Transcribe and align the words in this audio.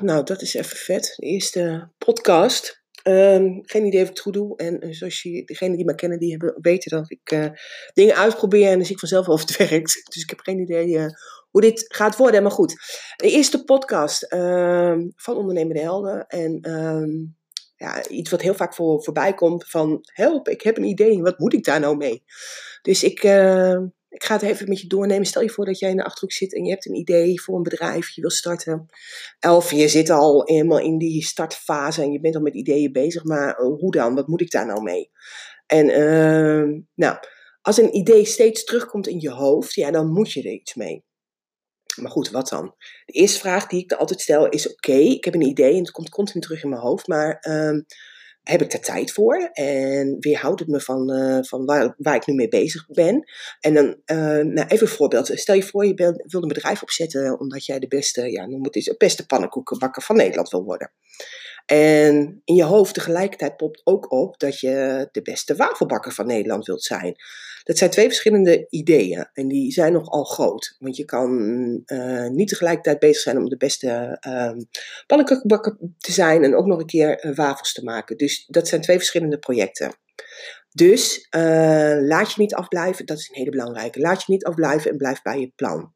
Nou, 0.00 0.24
dat 0.24 0.42
is 0.42 0.54
even 0.54 0.76
vet. 0.76 1.14
De 1.16 1.26
eerste 1.26 1.90
podcast. 1.98 2.84
Ehm, 3.02 3.58
geen 3.62 3.84
idee 3.84 4.02
of 4.02 4.08
ik 4.08 4.14
het 4.14 4.20
goed 4.20 4.32
doe. 4.32 4.56
En 4.56 4.86
uh, 4.86 4.92
zoals 4.92 5.22
je, 5.22 5.44
degenen 5.44 5.76
die 5.76 5.84
mij 5.84 5.94
kennen, 5.94 6.18
die 6.18 6.30
hebben, 6.30 6.54
weten 6.60 6.90
dat 6.90 7.10
ik 7.10 7.30
uh, 7.32 7.46
dingen 7.92 8.16
uitprobeer 8.16 8.68
en 8.68 8.76
dan 8.76 8.84
zie 8.84 8.94
ik 8.94 9.00
vanzelf 9.00 9.28
of 9.28 9.40
het 9.40 9.56
werkt. 9.56 10.02
Dus 10.14 10.22
ik 10.22 10.30
heb 10.30 10.40
geen 10.40 10.58
idee 10.58 10.88
uh, 10.88 11.06
hoe 11.50 11.60
dit 11.60 11.84
gaat 11.88 12.16
worden. 12.16 12.42
Maar 12.42 12.52
goed, 12.52 12.74
de 13.16 13.30
eerste 13.30 13.64
podcast 13.64 14.22
ehm, 14.22 15.08
van 15.16 15.36
Ondernemende 15.36 15.80
Helden. 15.80 16.26
En 16.26 16.60
ehm, 16.60 17.10
ja, 17.76 18.08
iets 18.08 18.30
wat 18.30 18.42
heel 18.42 18.54
vaak 18.54 18.74
voor, 18.74 19.02
voorbij 19.02 19.34
komt 19.34 19.68
van 19.68 19.98
help, 20.02 20.48
ik 20.48 20.62
heb 20.62 20.76
een 20.76 20.84
idee, 20.84 21.22
wat 21.22 21.38
moet 21.38 21.52
ik 21.52 21.64
daar 21.64 21.80
nou 21.80 21.96
mee? 21.96 22.22
Dus 22.82 23.02
ik 23.02 23.22
ik 24.16 24.24
ga 24.24 24.34
het 24.34 24.42
even 24.42 24.68
met 24.68 24.80
je 24.80 24.86
doornemen. 24.86 25.26
Stel 25.26 25.42
je 25.42 25.50
voor 25.50 25.64
dat 25.64 25.78
jij 25.78 25.90
in 25.90 25.96
de 25.96 26.04
achterhoek 26.04 26.32
zit 26.32 26.54
en 26.54 26.64
je 26.64 26.70
hebt 26.70 26.86
een 26.86 26.94
idee 26.94 27.40
voor 27.40 27.56
een 27.56 27.62
bedrijf, 27.62 28.08
je 28.08 28.20
wil 28.20 28.30
starten. 28.30 28.88
Of 29.40 29.70
je 29.70 29.88
zit 29.88 30.10
al 30.10 30.42
helemaal 30.44 30.78
in 30.78 30.98
die 30.98 31.24
startfase 31.24 32.02
en 32.02 32.12
je 32.12 32.20
bent 32.20 32.34
al 32.34 32.40
met 32.40 32.54
ideeën 32.54 32.92
bezig, 32.92 33.24
maar 33.24 33.54
eh, 33.54 33.66
hoe 33.66 33.90
dan? 33.90 34.14
Wat 34.14 34.26
moet 34.26 34.40
ik 34.40 34.50
daar 34.50 34.66
nou 34.66 34.82
mee? 34.82 35.10
En 35.66 35.88
uh, 35.88 36.82
nou, 36.94 37.18
als 37.62 37.78
een 37.78 37.96
idee 37.96 38.24
steeds 38.24 38.64
terugkomt 38.64 39.06
in 39.06 39.20
je 39.20 39.30
hoofd, 39.30 39.74
ja, 39.74 39.90
dan 39.90 40.12
moet 40.12 40.32
je 40.32 40.42
er 40.42 40.52
iets 40.52 40.74
mee. 40.74 41.04
Maar 41.96 42.10
goed, 42.10 42.30
wat 42.30 42.48
dan? 42.48 42.74
De 43.04 43.12
eerste 43.12 43.38
vraag 43.38 43.66
die 43.66 43.82
ik 43.82 43.92
altijd 43.92 44.20
stel 44.20 44.48
is: 44.48 44.72
oké, 44.72 44.92
ik 44.92 45.24
heb 45.24 45.34
een 45.34 45.40
idee 45.40 45.72
en 45.72 45.78
het 45.78 45.90
komt 45.90 46.08
continu 46.08 46.40
terug 46.40 46.62
in 46.62 46.68
mijn 46.68 46.80
hoofd, 46.80 47.06
maar 47.06 47.46
uh, 47.48 47.80
heb 48.48 48.62
ik 48.62 48.70
daar 48.70 48.80
tijd 48.80 49.12
voor 49.12 49.50
en 49.52 50.16
weerhoudt 50.20 50.60
het 50.60 50.68
me 50.68 50.80
van, 50.80 51.10
uh, 51.10 51.38
van 51.40 51.64
waar, 51.64 51.94
waar 51.98 52.14
ik 52.14 52.26
nu 52.26 52.34
mee 52.34 52.48
bezig 52.48 52.86
ben. 52.86 53.24
En 53.60 53.74
dan, 53.74 53.86
uh, 53.86 54.16
nou 54.44 54.66
even 54.68 54.86
een 54.86 54.92
voorbeeld. 54.92 55.30
Stel 55.34 55.54
je 55.54 55.62
voor, 55.62 55.86
je 55.86 55.94
wilt 55.94 56.42
een 56.42 56.48
bedrijf 56.48 56.82
opzetten 56.82 57.38
omdat 57.40 57.64
jij 57.64 57.78
de 57.78 57.88
beste, 57.88 58.30
ja, 58.30 58.46
noem 58.46 58.64
het 58.64 58.76
eens, 58.76 58.84
de 58.84 58.94
beste 58.98 59.26
pannenkoekenbakker 59.26 60.02
van 60.02 60.16
Nederland 60.16 60.50
wil 60.50 60.64
worden. 60.64 60.92
En 61.66 62.40
in 62.44 62.54
je 62.54 62.64
hoofd 62.64 62.94
tegelijkertijd 62.94 63.56
popt 63.56 63.80
ook 63.84 64.12
op 64.12 64.38
dat 64.38 64.60
je 64.60 65.08
de 65.12 65.22
beste 65.22 65.56
wafelbakker 65.56 66.12
van 66.12 66.26
Nederland 66.26 66.66
wilt 66.66 66.84
zijn. 66.84 67.14
Dat 67.66 67.78
zijn 67.78 67.90
twee 67.90 68.06
verschillende 68.06 68.66
ideeën 68.70 69.28
en 69.32 69.48
die 69.48 69.72
zijn 69.72 69.92
nogal 69.92 70.24
groot. 70.24 70.76
Want 70.78 70.96
je 70.96 71.04
kan 71.04 71.30
uh, 71.86 72.28
niet 72.28 72.48
tegelijkertijd 72.48 72.98
bezig 72.98 73.22
zijn 73.22 73.38
om 73.38 73.48
de 73.48 73.56
beste 73.56 74.18
uh, 74.26 74.50
te 75.98 76.12
zijn 76.12 76.44
en 76.44 76.54
ook 76.54 76.66
nog 76.66 76.78
een 76.78 76.86
keer 76.86 77.24
uh, 77.24 77.36
wafels 77.36 77.72
te 77.72 77.84
maken. 77.84 78.16
Dus 78.16 78.46
dat 78.46 78.68
zijn 78.68 78.80
twee 78.80 78.96
verschillende 78.96 79.38
projecten. 79.38 79.94
Dus 80.70 81.26
uh, 81.36 81.96
laat 82.00 82.32
je 82.32 82.40
niet 82.40 82.54
afblijven, 82.54 83.06
dat 83.06 83.18
is 83.18 83.28
een 83.28 83.36
hele 83.36 83.50
belangrijke. 83.50 84.00
Laat 84.00 84.18
je 84.18 84.32
niet 84.32 84.44
afblijven 84.44 84.90
en 84.90 84.96
blijf 84.96 85.22
bij 85.22 85.40
je 85.40 85.52
plan. 85.56 85.94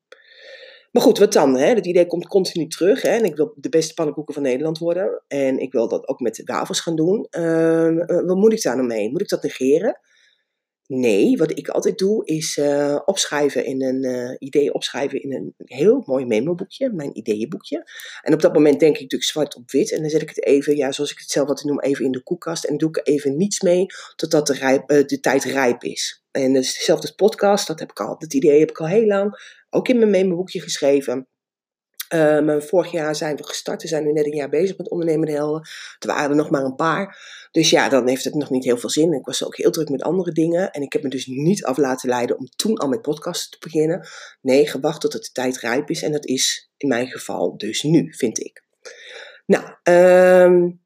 Maar 0.91 1.03
goed, 1.03 1.19
wat 1.19 1.33
dan? 1.33 1.57
Hè? 1.57 1.75
Dat 1.75 1.87
idee 1.87 2.07
komt 2.07 2.27
continu 2.27 2.67
terug. 2.67 3.03
Hè? 3.03 3.11
En 3.11 3.25
ik 3.25 3.37
wil 3.37 3.55
de 3.57 3.69
beste 3.69 3.95
pannenkoeken 3.95 4.35
van 4.35 4.43
Nederland 4.43 4.79
worden. 4.79 5.23
En 5.29 5.59
ik 5.59 5.73
wil 5.73 5.89
dat 5.89 6.09
ook 6.09 6.21
met 6.21 6.43
wafels 6.45 6.81
gaan 6.81 6.97
doen. 6.97 7.27
Uh, 7.31 8.07
wat 8.07 8.37
moet 8.37 8.53
ik 8.53 8.63
daar 8.63 8.77
nou 8.77 8.87
mee? 8.87 9.11
Moet 9.11 9.21
ik 9.21 9.29
dat 9.29 9.43
negeren? 9.43 10.01
Nee, 10.93 11.37
wat 11.37 11.59
ik 11.59 11.69
altijd 11.69 11.99
doe 11.99 12.25
is 12.25 12.57
uh, 12.57 12.99
opschrijven 13.05 13.65
in 13.65 13.83
een 13.83 14.05
uh, 14.05 14.37
idee 14.39 14.73
opschrijven 14.73 15.23
in 15.23 15.33
een 15.33 15.55
heel 15.57 16.03
mooi 16.07 16.27
memoboekje, 16.27 16.93
mijn 16.93 17.19
ideeënboekje. 17.19 17.91
En 18.23 18.35
op 18.35 18.41
dat 18.41 18.53
moment 18.53 18.81
denk 18.81 18.95
ik 18.95 19.01
natuurlijk 19.01 19.31
zwart 19.31 19.57
op 19.57 19.71
wit 19.71 19.93
en 19.93 20.01
dan 20.01 20.11
zet 20.11 20.23
ik 20.23 20.29
het 20.29 20.45
even, 20.45 20.77
ja, 20.77 20.93
zoals 20.93 21.11
ik 21.11 21.19
het 21.19 21.31
zelf 21.31 21.49
wat 21.49 21.65
noem, 21.65 21.81
even 21.81 22.05
in 22.05 22.13
de 22.13 22.23
koelkast 22.23 22.65
en 22.65 22.77
doe 22.77 22.89
ik 22.89 23.09
even 23.09 23.37
niets 23.37 23.61
mee 23.61 23.87
totdat 24.17 24.47
de, 24.47 24.53
rijp, 24.53 24.91
uh, 24.91 25.07
de 25.07 25.21
tijd 25.21 25.45
rijp 25.45 25.85
is. 25.85 26.25
En 26.31 26.53
dat 26.53 26.63
is 26.63 26.75
hetzelfde 26.75 27.15
podcast, 27.15 27.67
dat 27.67 27.79
heb 27.79 27.91
ik 27.91 28.01
al, 28.01 28.19
dat 28.19 28.35
idee 28.35 28.59
heb 28.59 28.71
ik 28.71 28.81
al 28.81 28.87
heel 28.87 29.07
lang, 29.07 29.59
ook 29.71 29.89
in 29.89 29.99
mijn 29.99 30.11
memoboekje 30.11 30.61
geschreven. 30.61 31.29
Maar 32.19 32.63
vorig 32.63 32.91
jaar 32.91 33.17
zijn 33.17 33.37
we 33.37 33.45
gestart. 33.45 33.83
We 33.83 33.89
zijn 33.89 34.05
nu 34.05 34.13
net 34.13 34.25
een 34.25 34.35
jaar 34.35 34.49
bezig 34.49 34.77
met 34.77 34.91
ondernemende 34.91 35.33
helden. 35.33 35.69
Er 35.99 36.07
waren 36.07 36.31
er 36.31 36.37
nog 36.37 36.51
maar 36.51 36.65
een 36.65 36.75
paar. 36.75 37.19
Dus 37.51 37.71
ja, 37.71 37.89
dan 37.89 38.09
heeft 38.09 38.25
het 38.25 38.35
nog 38.35 38.51
niet 38.51 38.65
heel 38.65 38.77
veel 38.77 38.91
zin. 38.91 39.13
Ik 39.13 39.25
was 39.25 39.45
ook 39.45 39.57
heel 39.57 39.71
druk 39.71 39.89
met 39.89 40.03
andere 40.03 40.33
dingen. 40.33 40.71
En 40.71 40.83
ik 40.83 40.93
heb 40.93 41.03
me 41.03 41.09
dus 41.09 41.27
niet 41.27 41.65
af 41.65 41.77
laten 41.77 42.09
leiden 42.09 42.39
om 42.39 42.49
toen 42.57 42.77
al 42.77 42.89
met 42.89 43.03
podcasts 43.03 43.49
te 43.49 43.57
beginnen. 43.61 44.09
Nee, 44.41 44.67
gewacht 44.67 45.01
tot 45.01 45.13
het 45.13 45.23
de 45.23 45.31
tijd 45.33 45.59
rijp 45.59 45.91
is. 45.91 46.03
En 46.03 46.13
dat 46.13 46.27
is 46.27 46.71
in 46.77 46.89
mijn 46.89 47.07
geval 47.07 47.57
dus 47.57 47.83
nu, 47.83 48.15
vind 48.15 48.41
ik. 48.41 48.65
Nou, 49.47 49.65
um, 49.83 50.81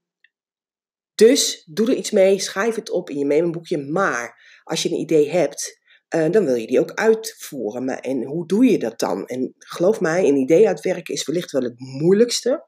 dus 1.14 1.64
doe 1.66 1.90
er 1.90 1.96
iets 1.96 2.10
mee. 2.10 2.38
Schrijf 2.38 2.74
het 2.74 2.90
op 2.90 3.10
in 3.10 3.18
je 3.18 3.26
memoboekje. 3.26 3.78
Maar 3.78 4.40
als 4.64 4.82
je 4.82 4.88
een 4.88 5.00
idee 5.00 5.30
hebt 5.30 5.80
uh, 6.14 6.30
dan 6.30 6.44
wil 6.44 6.54
je 6.54 6.66
die 6.66 6.80
ook 6.80 6.92
uitvoeren. 6.92 7.84
Maar, 7.84 7.98
en 7.98 8.24
hoe 8.24 8.46
doe 8.46 8.64
je 8.64 8.78
dat 8.78 8.98
dan? 8.98 9.26
En 9.26 9.54
geloof 9.58 10.00
mij, 10.00 10.28
een 10.28 10.36
idee 10.36 10.68
uitwerken 10.68 11.14
is 11.14 11.26
wellicht 11.26 11.50
wel 11.50 11.62
het 11.62 11.78
moeilijkste. 11.78 12.66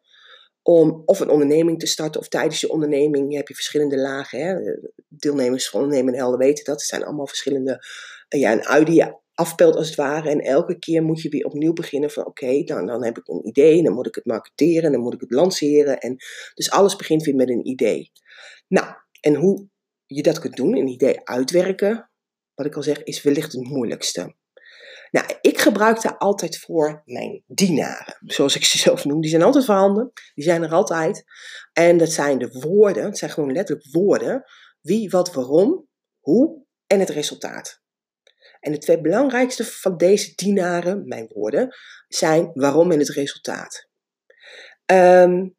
Om 0.63 1.03
of 1.05 1.21
een 1.21 1.29
onderneming 1.29 1.79
te 1.79 1.87
starten 1.87 2.21
of 2.21 2.29
tijdens 2.29 2.61
je 2.61 2.71
onderneming 2.71 3.35
heb 3.35 3.49
je 3.49 3.55
verschillende 3.55 3.99
lagen. 3.99 4.41
Hè? 4.41 4.55
Deelnemers 5.09 5.69
van 5.69 5.81
ondernemen 5.81 6.13
en 6.13 6.19
helden 6.19 6.39
weten 6.39 6.65
dat. 6.65 6.75
Het 6.75 6.89
zijn 6.89 7.05
allemaal 7.05 7.27
verschillende, 7.27 7.85
uh, 8.35 8.41
ja, 8.41 8.53
een 8.53 8.67
ui 8.67 8.85
die 8.85 9.05
afpelt 9.35 9.77
als 9.77 9.87
het 9.87 9.97
ware. 9.97 10.31
En 10.31 10.41
elke 10.41 10.79
keer 10.79 11.03
moet 11.03 11.23
je 11.23 11.29
weer 11.29 11.45
opnieuw 11.45 11.73
beginnen 11.73 12.11
van 12.11 12.27
oké, 12.27 12.63
dan, 12.63 12.87
dan 12.87 13.05
heb 13.05 13.19
ik 13.19 13.29
een 13.29 13.47
idee. 13.47 13.83
Dan 13.83 13.93
moet 13.93 14.07
ik 14.07 14.15
het 14.15 14.25
marketeren, 14.25 14.93
dan 14.93 15.01
moet 15.01 15.15
ik 15.15 15.21
het 15.21 15.31
lanceren. 15.31 15.99
En, 15.99 16.17
dus 16.55 16.71
alles 16.71 16.97
begint 16.97 17.25
weer 17.25 17.35
met 17.35 17.49
een 17.49 17.67
idee. 17.67 18.11
Nou, 18.69 18.87
en 19.21 19.35
hoe 19.35 19.69
je 20.07 20.23
dat 20.23 20.39
kunt 20.39 20.57
doen, 20.57 20.77
een 20.77 20.89
idee 20.89 21.25
uitwerken, 21.25 22.11
wat 22.57 22.67
ik 22.67 22.77
al 22.77 22.83
zeg, 22.83 23.03
is 23.03 23.23
wellicht 23.23 23.53
het 23.53 23.69
moeilijkste. 23.69 24.35
Nou, 25.11 25.27
ik 25.41 25.59
gebruik 25.59 26.03
daar 26.03 26.17
altijd 26.17 26.59
voor 26.59 27.03
mijn 27.05 27.43
dienaren, 27.47 28.19
zoals 28.21 28.57
ik 28.57 28.65
ze 28.65 28.79
zelf 28.79 29.05
noem. 29.05 29.21
Die 29.21 29.31
zijn 29.31 29.43
altijd 29.43 29.65
voorhanden, 29.65 30.13
die 30.35 30.45
zijn 30.45 30.63
er 30.63 30.73
altijd. 30.73 31.25
En 31.73 31.99
dat 31.99 32.13
zijn 32.13 32.39
de 32.39 32.59
woorden, 32.61 33.05
het 33.05 33.19
zijn 33.19 33.31
gewoon 33.31 33.53
letterlijk 33.53 33.89
woorden. 33.91 34.45
Wie, 34.81 35.11
wat, 35.11 35.35
waarom, 35.35 35.89
hoe 36.21 36.65
en 36.87 37.01
het 37.01 37.11
resultaat. 37.11 37.83
En 38.61 38.73
de 38.73 38.79
twee 38.79 39.01
belangrijkste 39.01 39.65
van 39.65 39.97
deze 39.97 40.33
dienaren, 40.35 41.09
mijn 41.09 41.31
woorden, 41.35 41.75
zijn 42.09 42.51
waarom 42.55 42.93
en 42.93 42.99
het 42.99 43.09
resultaat. 43.09 43.89
Um, 44.87 45.57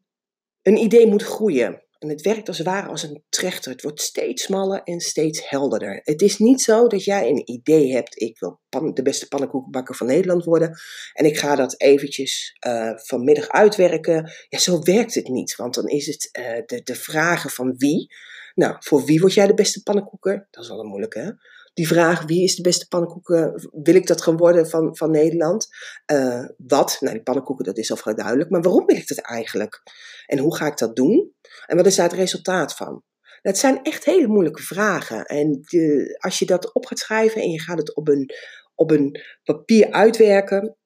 een 0.61 0.77
idee 0.77 1.07
moet 1.07 1.23
groeien. 1.23 1.86
En 1.99 2.09
het 2.09 2.21
werkt 2.21 2.47
als 2.47 2.57
het 2.57 2.67
ware 2.67 2.87
als 2.87 3.03
een 3.03 3.23
trechter. 3.29 3.71
Het 3.71 3.81
wordt 3.81 4.01
steeds 4.01 4.43
smaller 4.43 4.81
en 4.83 4.99
steeds 4.99 5.49
helderder. 5.49 6.01
Het 6.03 6.21
is 6.21 6.37
niet 6.37 6.61
zo 6.61 6.87
dat 6.87 7.03
jij 7.03 7.29
een 7.29 7.51
idee 7.51 7.93
hebt. 7.93 8.21
Ik 8.21 8.39
wil 8.39 8.59
de 8.93 9.01
beste 9.01 9.27
pannenkoekenbakker 9.27 9.95
van 9.95 10.07
Nederland 10.07 10.43
worden. 10.43 10.79
En 11.13 11.25
ik 11.25 11.37
ga 11.37 11.55
dat 11.55 11.81
eventjes 11.81 12.57
uh, 12.67 12.91
vanmiddag 12.95 13.47
uitwerken. 13.47 14.31
Ja, 14.49 14.57
zo 14.57 14.81
werkt 14.83 15.13
het 15.13 15.27
niet. 15.27 15.55
Want 15.55 15.73
dan 15.73 15.87
is 15.87 16.05
het 16.05 16.29
uh, 16.39 16.65
de, 16.65 16.81
de 16.83 16.95
vragen 16.95 17.49
van 17.49 17.73
wie. 17.77 18.07
Nou, 18.55 18.75
voor 18.79 19.05
wie 19.05 19.19
word 19.19 19.33
jij 19.33 19.47
de 19.47 19.53
beste 19.53 19.83
pannenkoeker? 19.83 20.47
Dat 20.51 20.63
is 20.63 20.69
wel 20.69 20.79
een 20.79 20.87
moeilijke, 20.87 21.19
hè? 21.19 21.31
Die 21.73 21.87
vraag, 21.87 22.25
wie 22.25 22.43
is 22.43 22.55
de 22.55 22.61
beste 22.61 22.87
pannenkoeken? 22.87 23.69
Wil 23.71 23.95
ik 23.95 24.07
dat 24.07 24.21
gaan 24.21 24.37
worden 24.37 24.69
van, 24.69 24.97
van 24.97 25.11
Nederland? 25.11 25.67
Uh, 26.11 26.45
wat? 26.57 26.97
Nou, 26.99 27.13
die 27.13 27.23
pannenkoeken, 27.23 27.65
dat 27.65 27.77
is 27.77 27.91
al 27.91 27.97
vrij 27.97 28.13
duidelijk. 28.13 28.49
Maar 28.49 28.61
waarom 28.61 28.85
wil 28.85 28.95
ik 28.95 29.07
dat 29.07 29.17
eigenlijk? 29.17 29.81
En 30.25 30.37
hoe 30.37 30.55
ga 30.55 30.65
ik 30.65 30.77
dat 30.77 30.95
doen? 30.95 31.31
En 31.67 31.77
wat 31.77 31.85
is 31.85 31.95
daar 31.95 32.09
het 32.09 32.17
resultaat 32.17 32.75
van? 32.75 33.03
Dat 33.41 33.57
zijn 33.57 33.83
echt 33.83 34.05
hele 34.05 34.27
moeilijke 34.27 34.61
vragen. 34.61 35.25
En 35.25 35.61
de, 35.61 36.15
als 36.19 36.39
je 36.39 36.45
dat 36.45 36.73
op 36.73 36.85
gaat 36.85 36.99
schrijven 36.99 37.41
en 37.41 37.49
je 37.49 37.61
gaat 37.61 37.77
het 37.77 37.95
op 37.95 38.07
een, 38.07 38.31
op 38.75 38.91
een 38.91 39.21
papier 39.43 39.91
uitwerken. 39.91 40.77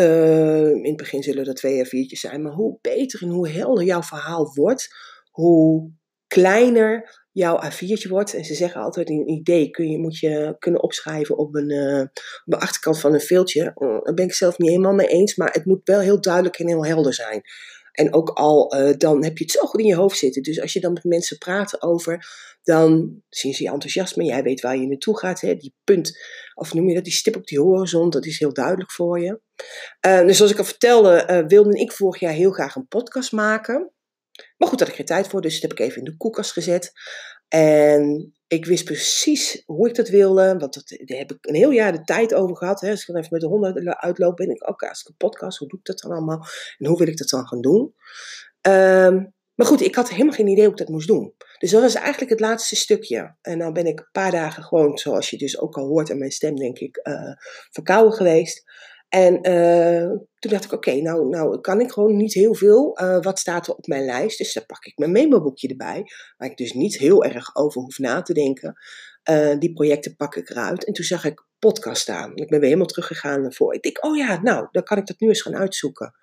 Uh, 0.00 0.68
in 0.68 0.86
het 0.86 0.96
begin 0.96 1.22
zullen 1.22 1.46
er 1.46 1.54
twee 1.54 1.80
of 1.80 1.88
viertjes 1.88 2.20
zijn. 2.20 2.42
Maar 2.42 2.52
hoe 2.52 2.78
beter 2.80 3.22
en 3.22 3.28
hoe 3.28 3.48
helder 3.48 3.84
jouw 3.84 4.02
verhaal 4.02 4.54
wordt, 4.54 4.88
hoe 5.30 5.92
kleiner 6.26 7.26
jouw 7.32 7.60
A4'tje 7.64 8.08
wordt. 8.08 8.34
En 8.34 8.44
ze 8.44 8.54
zeggen 8.54 8.80
altijd, 8.80 9.10
een 9.10 9.28
idee 9.28 9.70
kun 9.70 9.90
je, 9.90 9.98
moet 9.98 10.18
je 10.18 10.56
kunnen 10.58 10.82
opschrijven 10.82 11.38
op 11.38 11.54
een, 11.54 11.70
uh, 11.70 12.00
op 12.00 12.42
de 12.44 12.58
achterkant 12.58 13.00
van 13.00 13.14
een 13.14 13.20
veeltje. 13.20 13.72
Uh, 13.76 13.88
daar 14.02 14.14
ben 14.14 14.24
ik 14.24 14.32
zelf 14.32 14.58
niet 14.58 14.68
helemaal 14.68 14.92
mee 14.92 15.06
eens, 15.06 15.36
maar 15.36 15.52
het 15.52 15.64
moet 15.64 15.80
wel 15.84 16.00
heel 16.00 16.20
duidelijk 16.20 16.58
en 16.58 16.68
heel 16.68 16.84
helder 16.84 17.14
zijn. 17.14 17.42
En 17.98 18.14
ook 18.14 18.28
al, 18.28 18.74
uh, 18.74 18.94
dan 18.96 19.24
heb 19.24 19.38
je 19.38 19.44
het 19.44 19.52
zo 19.52 19.66
goed 19.66 19.80
in 19.80 19.86
je 19.86 19.94
hoofd 19.94 20.18
zitten. 20.18 20.42
Dus 20.42 20.60
als 20.60 20.72
je 20.72 20.80
dan 20.80 20.92
met 20.92 21.04
mensen 21.04 21.38
praat 21.38 21.82
over, 21.82 22.26
dan 22.62 23.20
zien 23.28 23.54
ze 23.54 23.62
je 23.62 23.70
enthousiasme. 23.70 24.24
Jij 24.24 24.42
weet 24.42 24.60
waar 24.60 24.76
je 24.76 24.86
naartoe 24.86 25.18
gaat. 25.18 25.40
Hè? 25.40 25.54
Die 25.54 25.74
punt, 25.84 26.18
of 26.54 26.74
noem 26.74 26.88
je 26.88 26.94
dat, 26.94 27.04
die 27.04 27.12
stip 27.12 27.36
op 27.36 27.46
die 27.46 27.60
horizon, 27.60 28.10
dat 28.10 28.26
is 28.26 28.38
heel 28.38 28.52
duidelijk 28.52 28.92
voor 28.92 29.20
je. 29.20 29.40
Uh, 30.06 30.26
dus 30.26 30.36
zoals 30.36 30.52
ik 30.52 30.58
al 30.58 30.64
vertelde, 30.64 31.26
uh, 31.30 31.46
wilde 31.46 31.80
ik 31.80 31.92
vorig 31.92 32.20
jaar 32.20 32.32
heel 32.32 32.50
graag 32.50 32.74
een 32.74 32.88
podcast 32.88 33.32
maken. 33.32 33.92
Maar 34.56 34.68
goed, 34.68 34.78
daar 34.78 34.88
had 34.88 34.98
ik 34.98 35.06
geen 35.06 35.16
tijd 35.16 35.28
voor, 35.28 35.40
dus 35.40 35.52
dat 35.52 35.62
heb 35.62 35.72
ik 35.72 35.86
even 35.86 35.98
in 35.98 36.04
de 36.04 36.16
koelkast 36.16 36.52
gezet. 36.52 36.92
En 37.48 38.32
ik 38.48 38.64
wist 38.64 38.84
precies 38.84 39.62
hoe 39.66 39.88
ik 39.88 39.94
dat 39.94 40.08
wilde, 40.08 40.56
want 40.58 40.74
dat, 40.74 40.82
daar 41.04 41.18
heb 41.18 41.32
ik 41.32 41.38
een 41.40 41.54
heel 41.54 41.70
jaar 41.70 41.92
de 41.92 42.02
tijd 42.02 42.34
over 42.34 42.56
gehad. 42.56 42.80
Hè. 42.80 42.90
Als 42.90 43.00
ik 43.00 43.06
dan 43.06 43.16
even 43.16 43.28
met 43.32 43.40
de 43.40 43.46
honden 43.46 44.00
uitloop, 44.00 44.36
ben 44.36 44.50
ik, 44.50 44.68
okay, 44.68 44.88
als 44.88 45.00
ik 45.00 45.08
een 45.08 45.16
podcast, 45.16 45.58
hoe 45.58 45.68
doe 45.68 45.78
ik 45.78 45.84
dat 45.84 45.98
dan 45.98 46.10
allemaal? 46.10 46.46
En 46.78 46.86
hoe 46.86 46.98
wil 46.98 47.08
ik 47.08 47.16
dat 47.16 47.28
dan 47.28 47.46
gaan 47.46 47.60
doen? 47.60 47.94
Um, 48.68 49.36
maar 49.54 49.66
goed, 49.66 49.80
ik 49.80 49.94
had 49.94 50.10
helemaal 50.10 50.34
geen 50.34 50.46
idee 50.46 50.64
hoe 50.64 50.72
ik 50.72 50.78
dat 50.78 50.88
moest 50.88 51.08
doen. 51.08 51.34
Dus 51.58 51.70
dat 51.70 51.82
was 51.82 51.94
eigenlijk 51.94 52.30
het 52.30 52.40
laatste 52.40 52.76
stukje. 52.76 53.36
En 53.40 53.58
dan 53.58 53.72
ben 53.72 53.86
ik 53.86 53.98
een 53.98 54.08
paar 54.12 54.30
dagen 54.30 54.62
gewoon, 54.62 54.98
zoals 54.98 55.30
je 55.30 55.38
dus 55.38 55.58
ook 55.58 55.76
al 55.76 55.86
hoort 55.86 56.10
aan 56.10 56.18
mijn 56.18 56.30
stem, 56.30 56.56
denk 56.56 56.78
ik, 56.78 57.00
uh, 57.02 57.32
verkouden 57.70 58.12
geweest. 58.12 58.62
En 59.08 59.48
uh, 59.48 60.10
toen 60.38 60.50
dacht 60.50 60.64
ik, 60.64 60.72
oké, 60.72 60.94
nou, 60.94 61.28
nou 61.28 61.60
kan 61.60 61.80
ik 61.80 61.92
gewoon 61.92 62.16
niet 62.16 62.34
heel 62.34 62.54
veel. 62.54 63.00
Uh, 63.02 63.22
wat 63.22 63.38
staat 63.38 63.66
er 63.66 63.74
op 63.74 63.86
mijn 63.86 64.04
lijst? 64.04 64.38
Dus 64.38 64.52
dan 64.52 64.66
pak 64.66 64.84
ik 64.84 64.98
mijn 64.98 65.12
memo-boekje 65.12 65.68
erbij, 65.68 66.04
waar 66.36 66.50
ik 66.50 66.56
dus 66.56 66.72
niet 66.72 66.98
heel 66.98 67.24
erg 67.24 67.56
over 67.56 67.82
hoef 67.82 67.98
na 67.98 68.22
te 68.22 68.32
denken. 68.32 68.74
Uh, 69.30 69.58
die 69.58 69.72
projecten 69.72 70.16
pak 70.16 70.36
ik 70.36 70.50
eruit. 70.50 70.84
En 70.84 70.92
toen 70.92 71.04
zag 71.04 71.24
ik 71.24 71.46
podcast 71.58 72.02
staan. 72.02 72.36
Ik 72.36 72.48
ben 72.48 72.58
weer 72.58 72.68
helemaal 72.68 72.86
teruggegaan 72.86 73.52
voor. 73.52 73.74
Ik 73.74 73.82
denk, 73.82 74.04
oh 74.04 74.16
ja, 74.16 74.40
nou, 74.42 74.68
dan 74.70 74.82
kan 74.82 74.98
ik 74.98 75.06
dat 75.06 75.20
nu 75.20 75.28
eens 75.28 75.42
gaan 75.42 75.56
uitzoeken. 75.56 76.14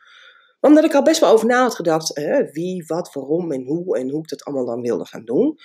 Omdat 0.60 0.84
ik 0.84 0.94
al 0.94 1.04
best 1.04 1.20
wel 1.20 1.32
over 1.32 1.48
na 1.48 1.62
had 1.62 1.76
gedacht, 1.76 2.14
wie, 2.52 2.84
wat, 2.88 3.14
waarom 3.14 3.52
en 3.52 3.64
hoe 3.64 3.98
en 3.98 4.10
hoe 4.10 4.22
ik 4.22 4.28
dat 4.28 4.44
allemaal 4.44 4.66
dan 4.66 4.82
wilde 4.82 5.06
gaan 5.06 5.26
doen 5.26 5.58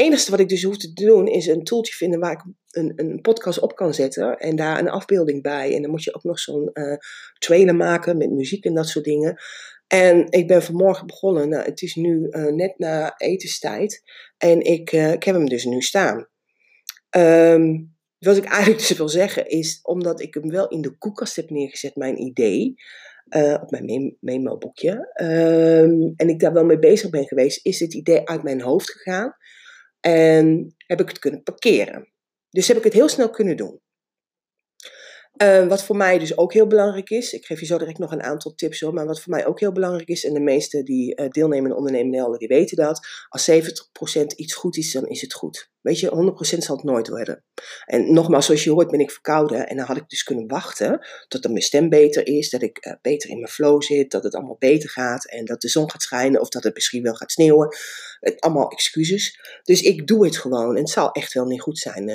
enige 0.00 0.30
wat 0.30 0.40
ik 0.40 0.48
dus 0.48 0.62
hoef 0.62 0.76
te 0.76 0.92
doen 0.92 1.26
is 1.26 1.46
een 1.46 1.64
tooltje 1.64 1.94
vinden 1.94 2.20
waar 2.20 2.32
ik 2.32 2.44
een, 2.70 2.92
een 2.96 3.20
podcast 3.20 3.60
op 3.60 3.74
kan 3.74 3.94
zetten 3.94 4.36
en 4.36 4.56
daar 4.56 4.78
een 4.78 4.88
afbeelding 4.88 5.42
bij. 5.42 5.74
En 5.74 5.82
dan 5.82 5.90
moet 5.90 6.04
je 6.04 6.14
ook 6.14 6.24
nog 6.24 6.38
zo'n 6.38 6.70
uh, 6.72 6.96
trailer 7.38 7.74
maken 7.74 8.16
met 8.16 8.30
muziek 8.30 8.64
en 8.64 8.74
dat 8.74 8.88
soort 8.88 9.04
dingen. 9.04 9.36
En 9.86 10.26
ik 10.30 10.46
ben 10.46 10.62
vanmorgen 10.62 11.06
begonnen. 11.06 11.48
Nou, 11.48 11.64
het 11.64 11.82
is 11.82 11.94
nu 11.94 12.26
uh, 12.30 12.52
net 12.52 12.78
na 12.78 13.14
etenstijd. 13.16 14.02
En 14.38 14.60
ik, 14.60 14.92
uh, 14.92 15.12
ik 15.12 15.24
heb 15.24 15.34
hem 15.34 15.48
dus 15.48 15.64
nu 15.64 15.80
staan. 15.80 16.28
Um, 17.16 17.96
wat 18.18 18.36
ik 18.36 18.44
eigenlijk 18.44 18.78
dus 18.88 18.96
wil 18.96 19.08
zeggen 19.08 19.46
is, 19.46 19.78
omdat 19.82 20.20
ik 20.20 20.34
hem 20.34 20.50
wel 20.50 20.68
in 20.68 20.80
de 20.80 20.96
koelkast 20.98 21.36
heb 21.36 21.50
neergezet, 21.50 21.96
mijn 21.96 22.20
idee. 22.20 22.74
Op 23.62 23.70
mijn 23.70 24.16
memo-boekje. 24.20 24.90
Um, 25.22 26.12
en 26.16 26.28
ik 26.28 26.40
daar 26.40 26.52
wel 26.52 26.64
mee 26.64 26.78
bezig 26.78 27.10
ben 27.10 27.26
geweest, 27.26 27.66
is 27.66 27.78
dit 27.78 27.94
idee 27.94 28.28
uit 28.28 28.42
mijn 28.42 28.60
hoofd 28.60 28.90
gegaan. 28.90 29.36
En 30.00 30.74
heb 30.76 31.00
ik 31.00 31.08
het 31.08 31.18
kunnen 31.18 31.42
parkeren. 31.42 32.12
Dus 32.50 32.68
heb 32.68 32.76
ik 32.76 32.84
het 32.84 32.92
heel 32.92 33.08
snel 33.08 33.30
kunnen 33.30 33.56
doen. 33.56 33.80
Uh, 35.36 35.66
wat 35.66 35.84
voor 35.84 35.96
mij 35.96 36.18
dus 36.18 36.36
ook 36.36 36.52
heel 36.52 36.66
belangrijk 36.66 37.10
is, 37.10 37.32
ik 37.32 37.44
geef 37.44 37.60
je 37.60 37.66
zo 37.66 37.78
direct 37.78 37.98
nog 37.98 38.12
een 38.12 38.22
aantal 38.22 38.54
tips 38.54 38.80
hoor, 38.80 38.94
maar 38.94 39.06
wat 39.06 39.20
voor 39.20 39.32
mij 39.32 39.46
ook 39.46 39.60
heel 39.60 39.72
belangrijk 39.72 40.08
is, 40.08 40.24
en 40.24 40.34
de 40.34 40.40
meeste 40.40 40.82
die 40.82 41.20
uh, 41.20 41.28
deelnemen 41.28 41.70
in 41.70 41.76
ondernemende 41.76 42.16
helden, 42.16 42.38
die 42.38 42.48
weten 42.48 42.76
dat, 42.76 43.06
als 43.28 43.50
70% 43.50 43.54
iets 44.36 44.54
goed 44.54 44.76
is, 44.76 44.92
dan 44.92 45.06
is 45.06 45.20
het 45.20 45.32
goed. 45.32 45.70
Weet 45.80 46.00
je, 46.00 46.34
100% 46.56 46.58
zal 46.58 46.76
het 46.76 46.84
nooit 46.84 47.08
worden. 47.08 47.44
En 47.84 48.12
nogmaals, 48.12 48.46
zoals 48.46 48.64
je 48.64 48.70
hoort 48.70 48.90
ben 48.90 49.00
ik 49.00 49.10
verkouden 49.10 49.68
en 49.68 49.76
dan 49.76 49.86
had 49.86 49.96
ik 49.96 50.08
dus 50.08 50.22
kunnen 50.22 50.48
wachten 50.48 51.06
tot 51.28 51.48
mijn 51.48 51.62
stem 51.62 51.88
beter 51.88 52.26
is, 52.26 52.50
dat 52.50 52.62
ik 52.62 52.86
uh, 52.86 52.92
beter 53.02 53.30
in 53.30 53.38
mijn 53.38 53.52
flow 53.52 53.82
zit, 53.82 54.10
dat 54.10 54.22
het 54.22 54.34
allemaal 54.34 54.56
beter 54.58 54.90
gaat 54.90 55.28
en 55.28 55.44
dat 55.44 55.60
de 55.60 55.68
zon 55.68 55.90
gaat 55.90 56.02
schijnen 56.02 56.40
of 56.40 56.48
dat 56.48 56.62
het 56.62 56.74
misschien 56.74 57.02
wel 57.02 57.14
gaat 57.14 57.32
sneeuwen. 57.32 57.76
allemaal 58.38 58.70
excuses. 58.70 59.40
Dus 59.62 59.82
ik 59.82 60.06
doe 60.06 60.24
het 60.24 60.36
gewoon 60.36 60.74
en 60.74 60.82
het 60.82 60.90
zal 60.90 61.12
echt 61.12 61.32
wel 61.32 61.46
niet 61.46 61.60
goed 61.60 61.78
zijn 61.78 62.08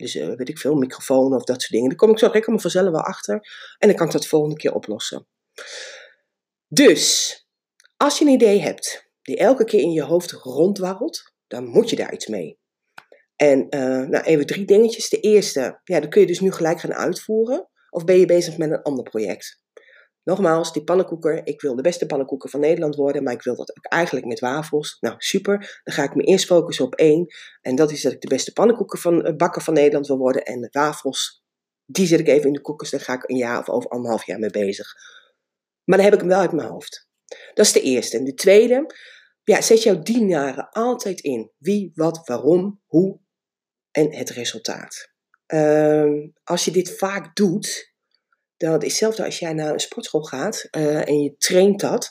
dus 0.00 0.14
uh, 0.14 0.34
weet 0.36 0.48
ik 0.48 0.58
veel, 0.58 0.74
microfoon 0.74 1.34
of 1.34 1.44
dat 1.44 1.60
soort 1.60 1.72
dingen. 1.72 1.88
Daar 1.88 1.98
kom 1.98 2.10
ik 2.10 2.18
zo 2.18 2.26
direct 2.26 2.46
allemaal 2.46 2.62
vanzelf 2.62 2.90
wel 2.90 3.00
achter. 3.00 3.34
En 3.78 3.88
dan 3.88 3.96
kan 3.96 4.06
ik 4.06 4.12
dat 4.12 4.22
de 4.22 4.28
volgende 4.28 4.56
keer 4.56 4.74
oplossen. 4.74 5.26
Dus, 6.68 7.34
als 7.96 8.18
je 8.18 8.24
een 8.24 8.30
idee 8.30 8.60
hebt 8.60 9.10
die 9.22 9.36
elke 9.36 9.64
keer 9.64 9.80
in 9.80 9.92
je 9.92 10.02
hoofd 10.02 10.30
rondwarrelt, 10.30 11.32
dan 11.46 11.66
moet 11.66 11.90
je 11.90 11.96
daar 11.96 12.12
iets 12.12 12.26
mee. 12.26 12.58
En 13.36 13.66
uh, 13.70 14.08
nou, 14.08 14.24
even 14.24 14.46
drie 14.46 14.64
dingetjes. 14.64 15.08
De 15.08 15.20
eerste, 15.20 15.80
ja, 15.84 16.00
dan 16.00 16.10
kun 16.10 16.20
je 16.20 16.26
dus 16.26 16.40
nu 16.40 16.52
gelijk 16.52 16.80
gaan 16.80 16.94
uitvoeren. 16.94 17.68
Of 17.90 18.04
ben 18.04 18.18
je 18.18 18.26
bezig 18.26 18.56
met 18.56 18.70
een 18.70 18.82
ander 18.82 19.04
project? 19.04 19.62
Nogmaals, 20.30 20.72
die 20.72 20.84
pannenkoeker. 20.84 21.46
Ik 21.46 21.60
wil 21.60 21.76
de 21.76 21.82
beste 21.82 22.06
pannenkoeker 22.06 22.50
van 22.50 22.60
Nederland 22.60 22.94
worden, 22.94 23.22
maar 23.22 23.32
ik 23.32 23.42
wil 23.42 23.56
dat 23.56 23.76
ook 23.76 23.84
eigenlijk 23.84 24.26
met 24.26 24.40
wafels. 24.40 24.96
Nou, 25.00 25.14
super. 25.18 25.80
Dan 25.84 25.94
ga 25.94 26.02
ik 26.02 26.14
me 26.14 26.22
eerst 26.22 26.46
focussen 26.46 26.84
op 26.84 26.94
één. 26.94 27.26
En 27.60 27.74
dat 27.74 27.90
is 27.90 28.02
dat 28.02 28.12
ik 28.12 28.20
de 28.20 28.28
beste 28.28 28.52
pannenkoeker 28.52 28.98
van 28.98 29.26
uh, 29.26 29.36
bakker 29.36 29.62
van 29.62 29.74
Nederland 29.74 30.06
wil 30.06 30.18
worden. 30.18 30.44
En 30.44 30.60
de 30.60 30.68
wafels, 30.70 31.44
die 31.84 32.06
zet 32.06 32.20
ik 32.20 32.28
even 32.28 32.46
in 32.46 32.52
de 32.52 32.60
koekers. 32.60 32.90
Daar 32.90 33.00
ga 33.00 33.14
ik 33.14 33.28
een 33.28 33.36
jaar 33.36 33.58
of 33.58 33.68
over 33.68 33.90
anderhalf 33.90 34.26
jaar 34.26 34.38
mee 34.38 34.50
bezig. 34.50 34.94
Maar 35.84 35.96
dan 35.96 36.06
heb 36.06 36.14
ik 36.14 36.20
hem 36.20 36.28
wel 36.28 36.40
uit 36.40 36.52
mijn 36.52 36.68
hoofd. 36.68 37.08
Dat 37.54 37.66
is 37.66 37.72
de 37.72 37.82
eerste. 37.82 38.16
En 38.16 38.24
de 38.24 38.34
tweede, 38.34 38.94
ja, 39.42 39.60
zet 39.60 39.82
jouw 39.82 40.02
dienaren 40.02 40.68
altijd 40.70 41.20
in. 41.20 41.50
Wie, 41.58 41.90
wat, 41.94 42.20
waarom, 42.24 42.80
hoe 42.86 43.20
en 43.90 44.14
het 44.14 44.30
resultaat. 44.30 45.12
Uh, 45.54 46.28
als 46.44 46.64
je 46.64 46.70
dit 46.70 46.98
vaak 46.98 47.36
doet, 47.36 47.89
dat 48.68 48.82
is 48.82 48.88
hetzelfde 48.88 49.24
als 49.24 49.38
jij 49.38 49.52
naar 49.52 49.72
een 49.72 49.80
sportschool 49.80 50.22
gaat 50.22 50.68
uh, 50.76 51.08
en 51.08 51.22
je 51.22 51.34
traint 51.38 51.80
dat. 51.80 52.10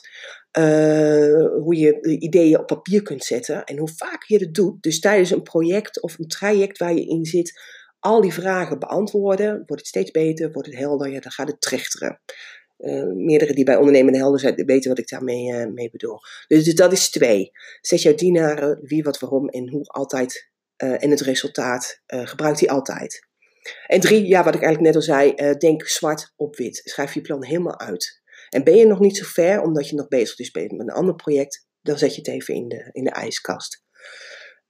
Uh, 0.58 1.46
hoe 1.62 1.76
je 1.76 2.18
ideeën 2.18 2.58
op 2.58 2.66
papier 2.66 3.02
kunt 3.02 3.24
zetten 3.24 3.64
en 3.64 3.78
hoe 3.78 3.92
vaak 3.96 4.24
je 4.24 4.38
dat 4.38 4.54
doet. 4.54 4.82
Dus 4.82 5.00
tijdens 5.00 5.30
een 5.30 5.42
project 5.42 6.02
of 6.02 6.18
een 6.18 6.28
traject 6.28 6.78
waar 6.78 6.94
je 6.94 7.06
in 7.06 7.24
zit, 7.24 7.60
al 7.98 8.20
die 8.20 8.32
vragen 8.32 8.78
beantwoorden, 8.78 9.50
wordt 9.50 9.82
het 9.82 9.86
steeds 9.86 10.10
beter, 10.10 10.52
wordt 10.52 10.68
het 10.68 10.78
helder, 10.78 11.20
dan 11.20 11.30
gaat 11.30 11.48
het 11.48 11.60
trechteren. 11.60 12.20
Uh, 12.78 13.12
meerdere 13.14 13.54
die 13.54 13.64
bij 13.64 13.76
ondernemende 13.76 14.18
helder 14.18 14.40
zijn, 14.40 14.64
weten 14.64 14.88
wat 14.88 14.98
ik 14.98 15.08
daarmee 15.08 15.66
mee 15.66 15.90
bedoel. 15.90 16.18
Dus, 16.46 16.64
dus, 16.64 16.74
dat 16.74 16.92
is 16.92 17.10
twee. 17.10 17.50
Zet 17.80 18.02
jouw 18.02 18.14
dienaren 18.14 18.78
wie, 18.82 19.02
wat, 19.02 19.18
waarom 19.18 19.48
en 19.48 19.68
hoe 19.68 19.84
altijd. 19.84 20.50
en 20.76 21.10
het 21.10 21.20
resultaat 21.20 22.02
gebruikt 22.06 22.58
die 22.58 22.70
altijd. 22.70 23.28
En 23.86 24.00
drie, 24.00 24.26
ja, 24.26 24.44
wat 24.44 24.54
ik 24.54 24.62
eigenlijk 24.62 24.94
net 24.94 24.96
al 24.96 25.14
zei, 25.14 25.32
uh, 25.36 25.54
denk 25.54 25.86
zwart 25.86 26.32
op 26.36 26.56
wit. 26.56 26.80
Schrijf 26.84 27.14
je 27.14 27.20
plan 27.20 27.44
helemaal 27.44 27.78
uit. 27.78 28.20
En 28.48 28.64
ben 28.64 28.76
je 28.76 28.86
nog 28.86 29.00
niet 29.00 29.16
zo 29.16 29.24
ver, 29.24 29.62
omdat 29.62 29.88
je 29.88 29.96
nog 29.96 30.08
bezig 30.08 30.38
is 30.38 30.52
met 30.52 30.70
een 30.70 30.90
ander 30.90 31.14
project, 31.14 31.66
dan 31.80 31.98
zet 31.98 32.14
je 32.14 32.20
het 32.20 32.30
even 32.30 32.54
in 32.54 32.68
de, 32.68 32.88
in 32.92 33.04
de 33.04 33.10
ijskast. 33.10 33.84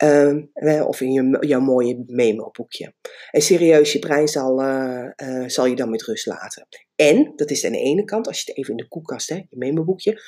Uh, 0.03 0.87
of 0.87 1.01
in 1.01 1.13
je, 1.13 1.37
jouw 1.41 1.61
mooie 1.61 2.03
memo-boekje. 2.07 2.95
En 3.31 3.43
serieus, 3.43 3.93
je 3.93 3.99
brein 3.99 4.29
zal, 4.29 4.63
uh, 4.63 5.09
uh, 5.17 5.49
zal 5.49 5.67
je 5.67 5.77
dan 5.77 5.91
met 5.91 6.03
rust 6.03 6.27
laten. 6.27 6.67
En, 6.97 7.33
dat 7.37 7.51
is 7.51 7.65
aan 7.65 7.73
de 7.73 7.79
ene 7.79 8.05
kant, 8.05 8.27
als 8.27 8.41
je 8.41 8.45
het 8.47 8.59
even 8.59 8.71
in 8.71 8.77
de 8.77 8.89
koelkast, 8.89 9.29
hè, 9.29 9.35
je 9.35 9.57
memo-boekje, 9.57 10.23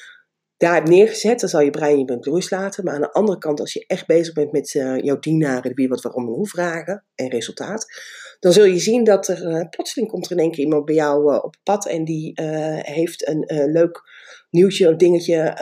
daar 0.57 0.75
hebt 0.75 0.89
neergezet, 0.89 1.41
dan 1.41 1.49
zal 1.49 1.61
je 1.61 1.71
brein 1.71 1.99
je 1.99 2.05
met 2.05 2.25
rust 2.25 2.51
laten. 2.51 2.85
Maar 2.85 2.95
aan 2.95 3.01
de 3.01 3.13
andere 3.13 3.39
kant, 3.39 3.61
als 3.61 3.73
je 3.73 3.85
echt 3.87 4.07
bezig 4.07 4.35
bent 4.35 4.53
met 4.53 4.71
jouw 5.03 5.19
dienaren, 5.19 5.75
wie, 5.75 5.89
wat, 5.89 6.03
waarom 6.03 6.27
en 6.27 6.35
hoe 6.35 6.49
vragen 6.49 7.05
en 7.15 7.31
resultaat, 7.31 7.87
dan 8.43 8.53
zul 8.53 8.65
je 8.65 8.79
zien 8.79 9.05
dat 9.05 9.29
er 9.29 9.43
uh, 9.43 9.69
plotseling 9.71 10.11
komt 10.11 10.25
er 10.25 10.33
in 10.33 10.39
één 10.39 10.51
keer 10.51 10.65
iemand 10.65 10.85
bij 10.85 10.95
jou 10.95 11.33
uh, 11.33 11.45
op 11.45 11.57
pad 11.63 11.87
en 11.87 12.05
die 12.05 12.33
heeft 12.83 13.29
een 13.29 13.71
leuk 13.73 14.03
nieuwtje 14.51 14.89
of 14.89 14.97
dingetje 14.97 15.57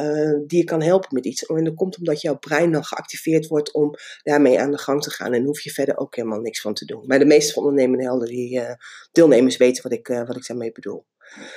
die 0.47 0.59
je 0.59 0.65
kan 0.65 0.83
helpen 0.83 1.09
met 1.15 1.25
iets. 1.25 1.47
En 1.47 1.65
dat 1.65 1.75
komt 1.75 1.99
omdat 1.99 2.21
jouw 2.21 2.39
brein 2.39 2.73
dan 2.73 2.85
geactiveerd 2.85 3.47
wordt 3.47 3.73
om 3.73 3.95
daarmee 4.23 4.61
aan 4.61 4.71
de 4.71 4.79
gang 4.79 5.03
te 5.03 5.11
gaan. 5.11 5.33
En 5.33 5.45
hoef 5.45 5.61
je 5.61 5.71
verder 5.71 5.97
ook 5.99 6.17
helemaal 6.17 6.41
niks 6.41 6.61
van 6.61 6.75
te 6.75 6.85
doen. 6.85 7.05
Maar 7.07 7.19
de 7.19 7.25
meeste 7.25 7.53
van 7.53 7.63
ondernemende 7.63 8.05
helden, 8.05 8.29
die 8.29 8.61
deelnemers 9.13 9.57
weten 9.57 9.83
wat 9.83 9.93
ik, 9.93 10.07
wat 10.07 10.37
ik 10.37 10.47
daarmee 10.47 10.73
bedoel. 10.73 11.05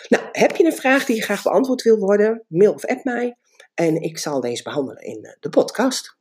Nou, 0.08 0.24
heb 0.32 0.56
je 0.56 0.66
een 0.66 0.74
vraag 0.74 1.06
die 1.06 1.16
je 1.16 1.22
graag 1.22 1.44
beantwoord 1.44 1.82
wil 1.82 1.98
worden? 1.98 2.44
Mail 2.48 2.74
of 2.74 2.86
app 2.86 3.04
mij. 3.04 3.38
En 3.74 4.02
ik 4.02 4.18
zal 4.18 4.40
deze 4.40 4.64
behandelen 4.64 5.04
in 5.04 5.36
de 5.40 5.50
podcast. 5.50 6.18